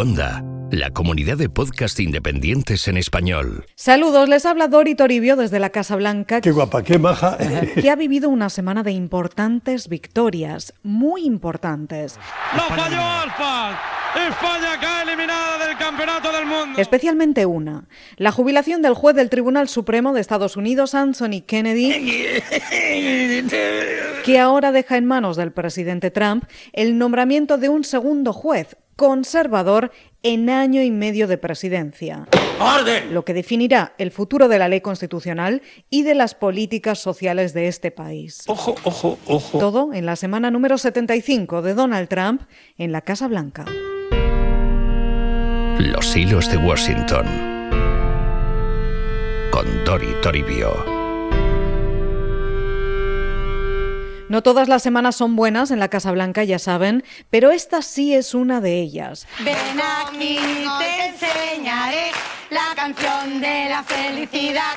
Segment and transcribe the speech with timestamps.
[0.00, 3.66] Onda, la comunidad de podcast independientes en español.
[3.74, 6.40] Saludos, les habla Dori Toribio desde la Casa Blanca.
[6.40, 7.36] Qué guapa, qué maja.
[7.74, 12.18] Que ha vivido una semana de importantes victorias, muy importantes.
[12.56, 13.89] ¡Lo falló Alfa!
[14.16, 16.80] España cae eliminada del Campeonato del Mundo.
[16.80, 17.86] Especialmente una,
[18.16, 22.42] la jubilación del juez del Tribunal Supremo de Estados Unidos, Anthony Kennedy,
[24.24, 29.92] que ahora deja en manos del presidente Trump el nombramiento de un segundo juez conservador
[30.22, 32.26] en año y medio de presidencia.
[32.60, 33.14] ¡Orden!
[33.14, 37.68] Lo que definirá el futuro de la ley constitucional y de las políticas sociales de
[37.68, 38.42] este país.
[38.48, 39.58] Ojo, ojo, ojo.
[39.58, 42.42] Todo en la semana número 75 de Donald Trump
[42.76, 43.64] en la Casa Blanca.
[45.80, 47.24] Los hilos de Washington.
[49.50, 50.74] Con Dori Toribio.
[54.28, 58.14] No todas las semanas son buenas en la Casa Blanca, ya saben, pero esta sí
[58.14, 59.26] es una de ellas.
[59.42, 59.56] Ven
[60.06, 60.38] aquí,
[60.80, 62.10] te enseñaré
[62.50, 64.74] la canción de la felicidad.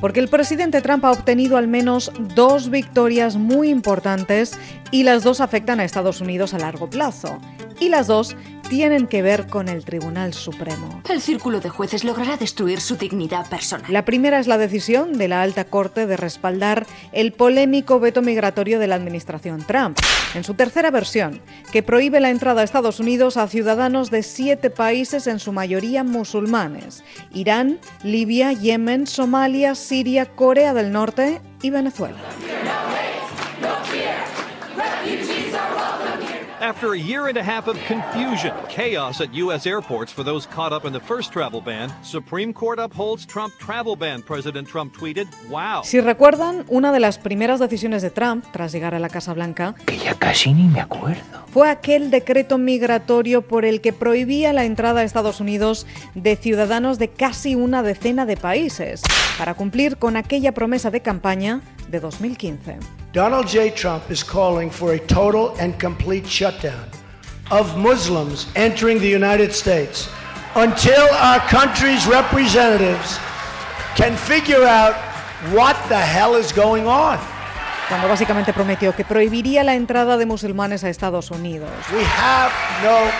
[0.00, 4.56] Porque el presidente Trump ha obtenido al menos dos victorias muy importantes
[4.92, 7.40] y las dos afectan a Estados Unidos a largo plazo.
[7.80, 8.36] Y las dos
[8.68, 11.02] tienen que ver con el Tribunal Supremo.
[11.08, 13.92] El círculo de jueces logrará destruir su dignidad personal.
[13.92, 18.78] La primera es la decisión de la alta corte de respaldar el polémico veto migratorio
[18.78, 19.98] de la administración Trump,
[20.34, 21.40] en su tercera versión,
[21.72, 26.04] que prohíbe la entrada a Estados Unidos a ciudadanos de siete países, en su mayoría
[26.04, 32.16] musulmanes: Irán, Libia, Yemen, Somalia, Siria, Corea del Norte y Venezuela.
[36.60, 39.66] After a year and a half of confusion, chaos at U.S.
[39.66, 43.96] airports for those caught up in the first travel ban, Supreme Court upholds Trump travel
[43.96, 44.22] ban.
[44.22, 45.82] President Trump tweeted, wow.
[45.82, 49.74] Si recuerdan, una de las primeras decisiones de Trump, tras llegar a la Casa Blanca,
[49.84, 51.22] Que ya casi ni me acuerdo.
[51.52, 56.98] fue aquel decreto migratorio por el que prohibía la entrada a Estados Unidos de ciudadanos
[56.98, 59.02] de casi una decena de países,
[59.38, 62.80] para cumplir con aquella promesa de campaña de 2015.
[63.12, 63.70] Donald J.
[63.70, 66.88] Trump is calling for a total and complete shutdown
[67.50, 70.08] of Muslims entering the United States
[70.56, 73.18] until our country's representatives
[73.96, 74.94] can figure out
[75.52, 77.18] what the hell is going on.
[77.88, 81.70] Cuando básicamente prometió que prohibiría la entrada de musulmanes a Estados Unidos.
[81.92, 82.50] We have
[82.82, 83.10] no.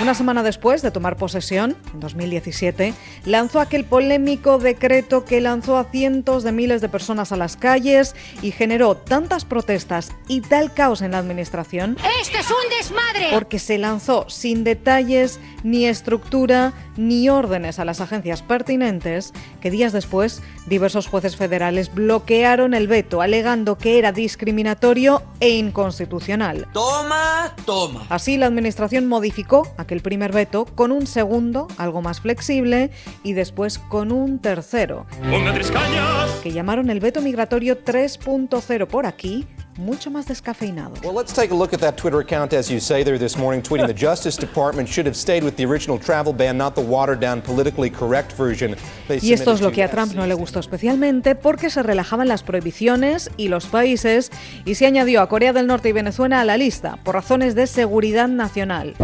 [0.00, 5.84] Una semana después de tomar posesión, en 2017, lanzó aquel polémico decreto que lanzó a
[5.84, 11.02] cientos de miles de personas a las calles y generó tantas protestas y tal caos
[11.02, 13.28] en la administración ¡Esto es un desmadre!
[13.32, 19.92] porque se lanzó sin detalles, ni estructura, ni órdenes a las agencias pertinentes, que días
[19.92, 26.66] después diversos jueces federales bloquearon el veto alegando que era discriminatorio e inconstitucional.
[26.72, 28.06] Toma, toma.
[28.08, 32.90] Así, la Administración modificó aquel primer veto con un segundo, algo más flexible,
[33.22, 36.30] y después con un tercero, Ponga tres cañas.
[36.42, 39.46] que llamaron el veto migratorio 3.0 por aquí,
[39.78, 40.92] mucho más descafeinado.
[41.02, 43.62] Well, let's take a look at that Twitter account, as you say there this morning,
[43.62, 47.20] tweeting the Justice Department should have stayed with the original travel ban, not the watered
[47.20, 48.76] down, politically correct version.
[49.08, 52.28] They Y esto es lo que a Trump no le gustó especialmente porque se relajaban
[52.28, 54.30] las prohibiciones y los países
[54.66, 57.66] y se añadió a Corea del Norte y Venezuela a la lista por razones de
[57.66, 58.94] seguridad nacional.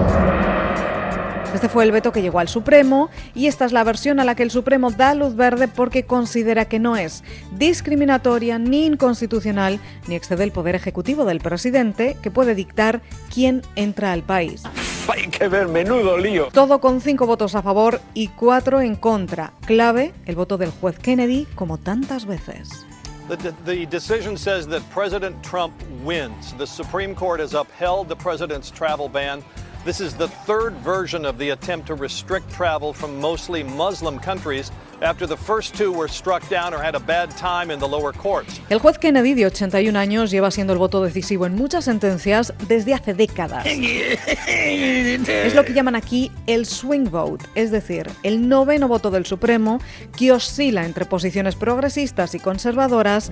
[1.54, 4.34] Este fue el veto que llegó al Supremo y esta es la versión a la
[4.34, 10.14] que el Supremo da luz verde porque considera que no es discriminatoria ni inconstitucional ni
[10.14, 13.00] excede el poder ejecutivo del presidente que puede dictar
[13.32, 14.62] quién entra al país.
[15.08, 16.48] Hay que ver, menudo lío.
[16.52, 19.54] Todo con cinco votos a favor y cuatro en contra.
[19.64, 22.86] Clave el voto del juez Kennedy como tantas veces.
[23.28, 26.54] The, the, decision says that President Trump wins.
[26.56, 29.42] The Supreme Court has upheld the president's travel ban.
[29.84, 34.72] This is the third version of the attempt to restrict travel from mostly Muslim countries
[35.00, 38.12] after the first two were struck down or had a bad time in the lower
[38.12, 38.60] courts.
[38.70, 42.92] El juez Kennedy, de 81 años, lleva siendo el voto decisivo en muchas sentencias desde
[42.92, 43.64] hace décadas.
[43.66, 49.78] Es lo que llaman aquí el swing vote, es decir, el noveno voto del Supremo
[50.16, 53.30] que oscila entre posiciones progresistas y conservadoras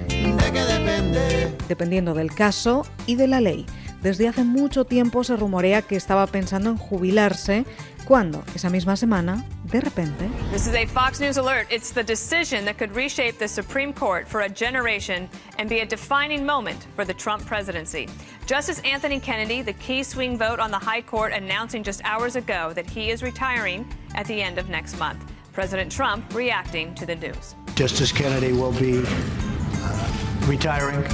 [1.69, 3.67] dependiendo del caso y de la ley.
[4.07, 7.65] Desde hace mucho tiempo se rumorea que estaba pensando en jubilarse
[8.05, 11.67] cuando, esa misma semana, de repente, This is a Fox News alert.
[11.73, 15.85] It's the decision that could reshape the Supreme Court for a generation and be a
[15.85, 18.09] defining moment for the Trump presidency.
[18.47, 22.73] Justice Anthony Kennedy, the key swing vote on the High Court, announcing just hours ago
[22.75, 25.19] that he is retiring at the end of next month.
[25.53, 27.57] President Trump reacting to the news.
[27.75, 31.05] Justice Kennedy will be uh, retiring,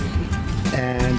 [0.74, 1.18] and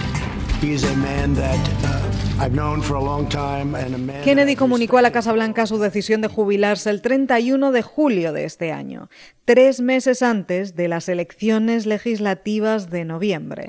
[4.23, 8.45] Kennedy comunicó a la Casa Blanca su decisión de jubilarse el 31 de julio de
[8.45, 9.09] este año,
[9.43, 13.67] tres meses antes de las elecciones legislativas de noviembre.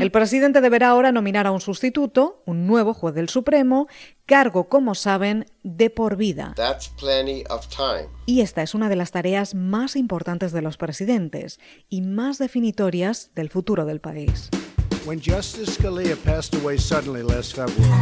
[0.00, 3.86] El presidente deberá ahora nominar a un sustituto, un nuevo juez del Supremo,
[4.24, 6.54] cargo, como saben, de por vida.
[8.24, 11.60] Y esta es una de las tareas más importantes de los presidentes
[11.90, 14.48] y más definitorias del futuro del país.
[15.04, 17.92] When Justice Scalia passed away suddenly last February,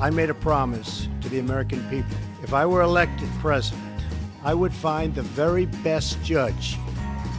[0.00, 2.16] I made a promise to the American people.
[2.42, 4.00] If I were elected president,
[4.42, 6.78] I would find the very best judge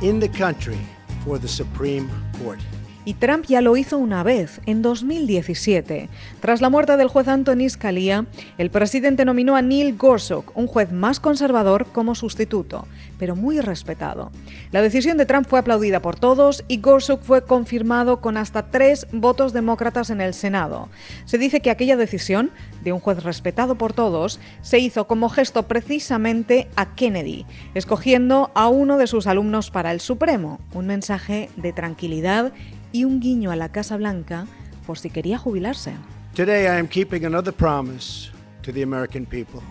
[0.03, 0.77] in the country
[1.23, 2.59] for the Supreme Court.
[3.05, 6.09] Y Trump ya lo hizo una vez, en 2017.
[6.39, 8.25] Tras la muerte del juez Anthony Scalia,
[8.57, 12.87] el presidente nominó a Neil Gorsuch, un juez más conservador, como sustituto,
[13.19, 14.31] pero muy respetado.
[14.71, 19.05] La decisión de Trump fue aplaudida por todos y Gorsuch fue confirmado con hasta tres
[19.11, 20.89] votos demócratas en el Senado.
[21.25, 22.49] Se dice que aquella decisión,
[22.83, 28.67] de un juez respetado por todos, se hizo como gesto precisamente a Kennedy, escogiendo a
[28.67, 32.51] uno de sus alumnos para el Supremo, un mensaje de tranquilidad
[32.95, 34.47] y un guiño a la Casa Blanca
[34.85, 35.93] por si quería jubilarse.
[36.33, 38.31] Today I am keeping another promise
[38.63, 39.61] to the American people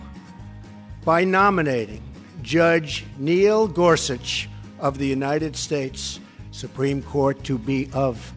[1.03, 2.01] by nominating
[2.43, 4.47] Judge Neil Gorsuch
[4.79, 6.19] of the United States
[6.51, 8.33] Supreme Court to be of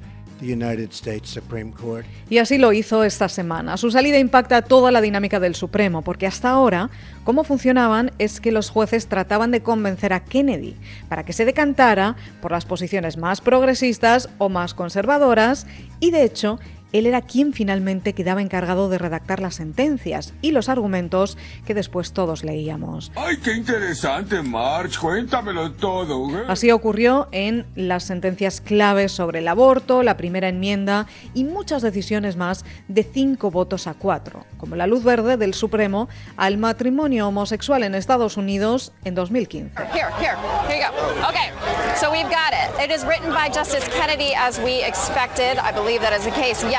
[2.31, 3.77] y así lo hizo esta semana.
[3.77, 6.91] Su salida impacta toda la dinámica del Supremo, porque hasta ahora,
[7.25, 10.77] cómo funcionaban es que los jueces trataban de convencer a Kennedy
[11.09, 15.67] para que se decantara por las posiciones más progresistas o más conservadoras,
[16.01, 16.59] y de hecho,
[16.93, 21.37] él era quien finalmente quedaba encargado de redactar las sentencias y los argumentos
[21.67, 23.13] que después todos leíamos.
[23.17, 24.99] ¡Ay, qué interesante, March!
[24.99, 26.29] Cuéntamelo todo.
[26.39, 26.45] ¿eh?
[26.49, 32.37] Así ocurrió en las sentencias claves sobre el aborto, la primera enmienda y muchas decisiones
[32.37, 37.83] más de cinco votos a cuatro, como la luz verde del Supremo al matrimonio homosexual
[37.83, 39.73] en Estados Unidos en 2015.
[39.93, 40.37] Here, here,
[40.69, 41.29] here you go.
[41.29, 41.51] Okay,
[41.97, 42.69] so we've got it.
[42.83, 45.59] It is written by Justice Kennedy as we expected.
[45.59, 46.63] I believe that is the case.
[46.65, 46.78] Yes,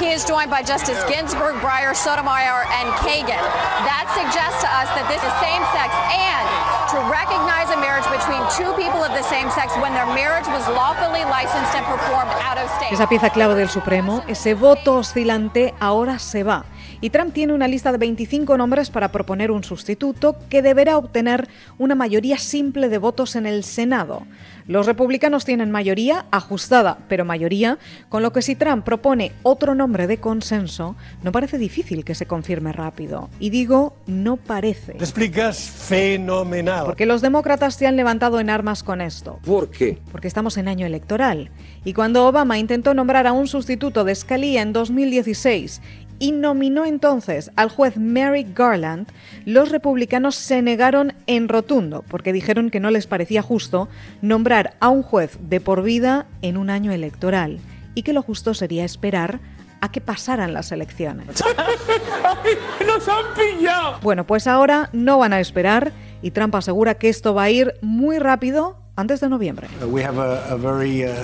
[0.00, 3.42] he is joined by Justice Ginsburg, Breyer, Sotomayor, and Kagan.
[3.86, 6.44] That suggests to us that this is same sex and
[6.92, 10.66] to recognize a marriage between two people of the same sex when their marriage was
[10.74, 12.92] lawfully licensed and performed out of state.
[12.92, 16.64] Esa pieza clave del Supremo, ese voto oscilante, ahora se va.
[17.02, 21.48] Y Trump tiene una lista de 25 nombres para proponer un sustituto que deberá obtener
[21.78, 24.26] una mayoría simple de votos en el Senado.
[24.66, 30.06] Los republicanos tienen mayoría ajustada, pero mayoría, con lo que si Trump propone otro nombre
[30.06, 33.30] de consenso, no parece difícil que se confirme rápido.
[33.40, 34.92] Y digo, no parece.
[34.92, 36.84] Te explicas fenomenal.
[36.84, 39.40] Porque los demócratas se han levantado en armas con esto.
[39.44, 39.98] ¿Por qué?
[40.12, 41.50] Porque estamos en año electoral.
[41.84, 45.80] Y cuando Obama intentó nombrar a un sustituto de Scalia en 2016
[46.20, 49.08] y nominó entonces al juez Mary Garland,
[49.44, 53.88] los republicanos se negaron en rotundo porque dijeron que no les parecía justo
[54.22, 57.58] nombrar a un juez de por vida en un año electoral
[57.96, 59.40] y que lo justo sería esperar
[59.80, 61.26] a que pasaran las elecciones.
[62.86, 63.98] ¡Nos han pillado!
[64.02, 67.74] Bueno, pues ahora no van a esperar y Trump asegura que esto va a ir
[67.80, 69.68] muy rápido antes de noviembre.
[69.86, 71.14] We have a, a very uh,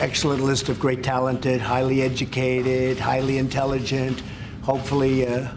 [0.00, 4.22] excellent list of great talented, highly educated, highly intelligent,
[4.66, 5.48] hopefully uh,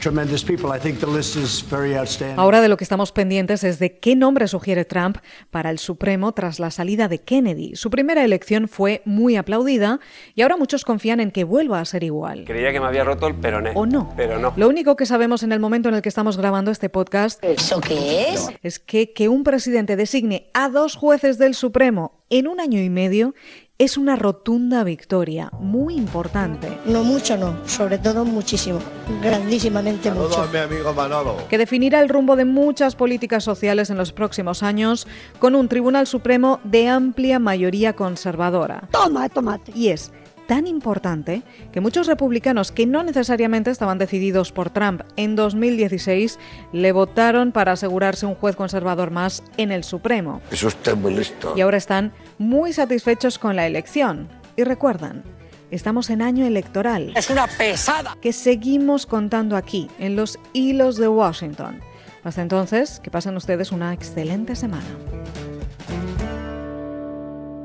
[0.00, 0.70] tremendous people.
[0.72, 2.38] I think the list is very outstanding.
[2.38, 5.18] Ahora de lo que estamos pendientes es de qué nombre sugiere Trump
[5.50, 7.76] para el Supremo tras la salida de Kennedy.
[7.76, 10.00] Su primera elección fue muy aplaudida
[10.34, 12.44] y ahora muchos confían en que vuelva a ser igual.
[12.44, 13.72] Creía que me había roto el peroné.
[13.74, 14.12] ¿O no?
[14.16, 14.52] Pero no.
[14.56, 17.80] Lo único que sabemos en el momento en el que estamos grabando este podcast ¿Eso
[17.80, 18.48] qué es?
[18.62, 22.90] es que que un presidente designe a dos jueces del Supremo en un año y
[22.90, 23.34] medio
[23.78, 26.68] es una rotunda victoria, muy importante.
[26.84, 28.80] No mucho, no, sobre todo muchísimo,
[29.22, 30.48] grandísimamente mucho.
[30.52, 31.36] mi amigo Manolo.
[31.48, 35.06] Que definirá el rumbo de muchas políticas sociales en los próximos años
[35.38, 38.88] con un Tribunal Supremo de amplia mayoría conservadora.
[38.90, 39.70] Toma, tomate.
[39.76, 40.10] Y es
[40.48, 46.38] tan importante que muchos republicanos que no necesariamente estaban decididos por Trump en 2016
[46.72, 50.40] le votaron para asegurarse un juez conservador más en el Supremo.
[50.50, 51.52] Eso está muy listo.
[51.54, 54.26] Y ahora están muy satisfechos con la elección.
[54.56, 55.22] Y recuerdan,
[55.70, 57.12] estamos en año electoral.
[57.14, 58.16] Es una pesada.
[58.22, 61.78] Que seguimos contando aquí, en los hilos de Washington.
[62.24, 64.86] Hasta entonces, que pasen ustedes una excelente semana.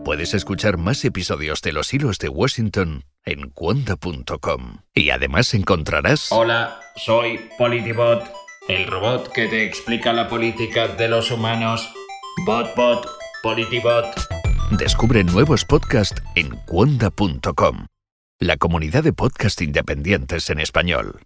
[0.04, 4.80] Puedes escuchar más episodios de Los Hilos de Washington en cuonda.com.
[4.94, 6.30] Y además encontrarás...
[6.30, 8.30] Hola, soy Politibot,
[8.68, 11.90] el robot que te explica la política de los humanos.
[12.46, 13.08] BotBot,
[13.42, 14.14] Politibot.
[14.72, 17.86] Descubre nuevos podcasts en cuonda.com.
[18.40, 21.22] la comunidad de podcast independientes en español.